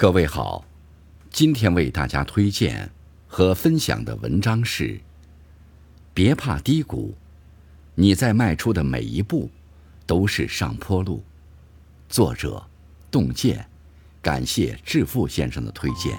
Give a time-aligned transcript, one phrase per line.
[0.00, 0.64] 各位好，
[1.28, 2.90] 今天为大家推荐
[3.28, 4.94] 和分享的文章是
[6.14, 7.14] 《别怕低谷，
[7.96, 9.50] 你在迈出的每一步
[10.06, 11.18] 都是上坡路》。
[12.08, 12.64] 作者：
[13.10, 13.68] 洞见，
[14.22, 16.18] 感谢致富先生的推荐。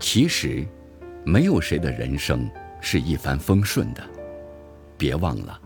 [0.00, 0.66] 其实。
[1.28, 4.02] 没有谁的人生是一帆风顺的，
[4.96, 5.60] 别忘了，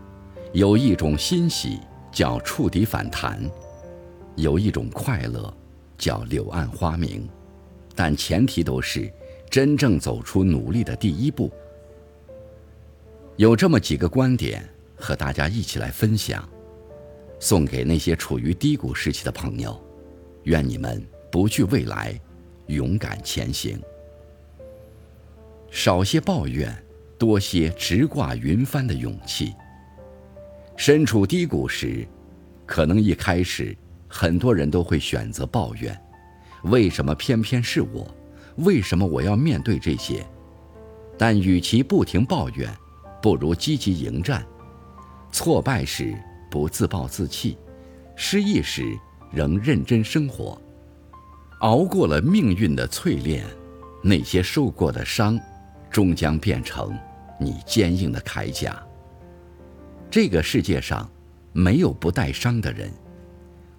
[0.51, 1.79] 有一种欣喜
[2.11, 3.39] 叫触底反弹，
[4.35, 5.55] 有一种快乐
[5.97, 7.29] 叫柳暗花明，
[7.95, 9.09] 但前提都是
[9.49, 11.49] 真正走出努力的第一步。
[13.37, 16.45] 有这么几个观点和大家一起来分享，
[17.39, 19.81] 送给那些处于低谷时期的朋友，
[20.43, 21.01] 愿你们
[21.31, 22.19] 不惧未来，
[22.67, 23.81] 勇敢前行。
[25.75, 26.71] 少些抱怨，
[27.17, 29.51] 多些直挂云帆的勇气。
[30.77, 32.07] 身处低谷时，
[32.63, 33.75] 可能一开始
[34.07, 35.99] 很多人都会选择抱怨：
[36.65, 38.07] 为什么偏偏是我？
[38.57, 40.23] 为什么我要面对这些？
[41.17, 42.71] 但与其不停抱怨，
[43.19, 44.45] 不如积极迎战。
[45.31, 46.15] 挫败时
[46.51, 47.57] 不自暴自弃，
[48.15, 48.95] 失意时
[49.31, 50.61] 仍认真生活。
[51.61, 53.43] 熬过了命运的淬炼，
[54.03, 55.39] 那些受过的伤。
[55.93, 56.91] 终将变成
[57.39, 58.83] 你坚硬的铠甲。
[60.09, 61.07] 这个世界上
[61.51, 62.91] 没有不带伤的人，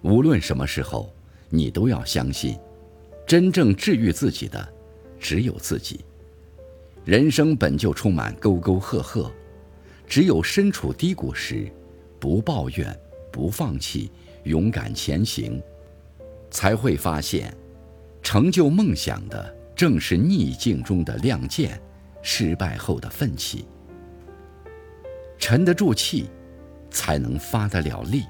[0.01, 1.13] 无论什么时候，
[1.49, 2.57] 你都要相信，
[3.27, 4.65] 真正治愈自己的
[5.19, 6.05] 只有自己。
[7.03, 9.29] 人生本就充满沟沟壑壑，
[10.07, 11.69] 只有身处低谷时，
[12.17, 12.97] 不抱怨，
[13.29, 14.09] 不放弃，
[14.45, 15.61] 勇敢前行，
[16.49, 17.53] 才会发现，
[18.23, 21.77] 成就梦想的正是逆境中的亮剑。
[22.27, 23.67] 失败后的奋起，
[25.37, 26.27] 沉得住气，
[26.89, 28.23] 才能发得了力。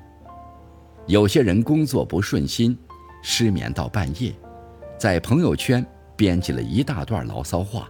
[1.07, 2.77] 有些人工作不顺心，
[3.23, 4.35] 失眠到半夜，
[4.97, 5.83] 在朋友圈
[6.13, 7.89] 编辑了一大段牢骚话，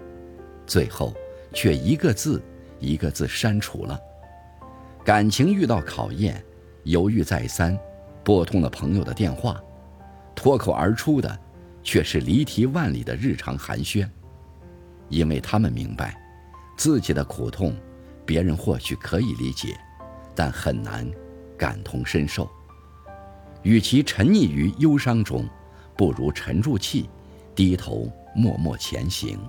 [0.67, 1.11] 最后
[1.51, 2.39] 却一个字
[2.79, 3.99] 一个字删除了。
[5.03, 6.39] 感情遇到考验，
[6.83, 7.75] 犹豫再三，
[8.23, 9.59] 拨通了朋友的电话，
[10.35, 11.35] 脱口而出的
[11.81, 14.07] 却是离题万里的日常寒暄。
[15.09, 16.19] 因为他们明白，
[16.77, 17.75] 自己的苦痛，
[18.25, 19.77] 别人或许可以理解，
[20.33, 21.09] 但很难
[21.57, 22.49] 感同身受。
[23.63, 25.47] 与其沉溺于忧伤中，
[25.97, 27.09] 不如沉住气，
[27.55, 29.39] 低头默默前行。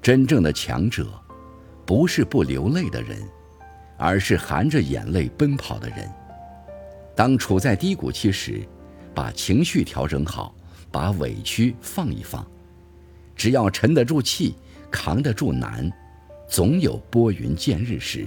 [0.00, 1.08] 真正的强者，
[1.86, 3.18] 不是不流泪的人，
[3.98, 6.10] 而是含着眼泪奔跑的人。
[7.16, 8.66] 当处在低谷期时，
[9.14, 10.54] 把情绪调整好，
[10.90, 12.46] 把委屈放一放。
[13.44, 14.54] 只要沉得住气，
[14.90, 15.92] 扛得住难，
[16.48, 18.24] 总有拨云见日时。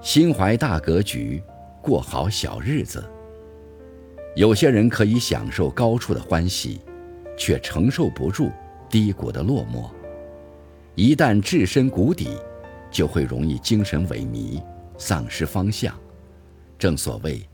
[0.00, 1.42] 心怀大格局，
[1.82, 3.04] 过好小日子。
[4.36, 6.80] 有些人可以享受高处的欢喜，
[7.36, 8.52] 却承受不住
[8.88, 9.90] 低谷的落寞。
[10.94, 12.38] 一旦置身谷底，
[12.88, 14.62] 就会容易精神萎靡，
[14.96, 15.92] 丧失方向。
[16.78, 17.44] 正所谓，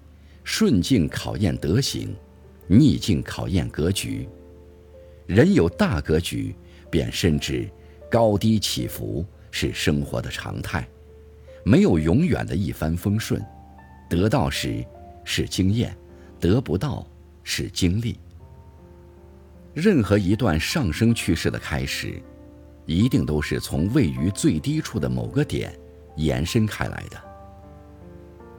[0.44, 2.15] 顺境考验德行，
[2.66, 4.28] 逆境考验格局。
[5.32, 6.54] 人有大格局，
[6.91, 7.66] 便深知
[8.10, 10.87] 高低起伏是生活的常态，
[11.65, 13.42] 没有永远的一帆风顺。
[14.10, 14.84] 得到时
[15.25, 15.97] 是经验，
[16.38, 17.06] 得不到
[17.42, 18.19] 是经历。
[19.72, 22.22] 任何一段上升趋势的开始，
[22.84, 25.75] 一定都是从位于最低处的某个点
[26.16, 27.19] 延伸开来的。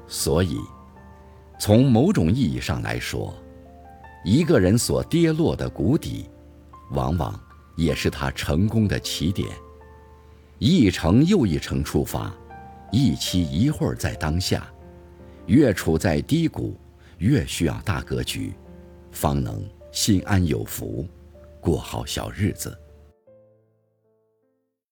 [0.08, 0.58] 所以，
[1.60, 3.32] 从某种意义上来说，
[4.26, 6.32] 一个人所跌落的谷底。
[6.94, 7.40] 往往
[7.76, 9.50] 也是他成功的起点。
[10.60, 12.34] 一程又一程出发，
[12.92, 14.66] 一期一会儿在当下。
[15.48, 16.80] 越处在低谷，
[17.18, 18.54] 越需要大格局，
[19.12, 19.62] 方能
[19.92, 21.06] 心安有福，
[21.60, 22.78] 过好小日子。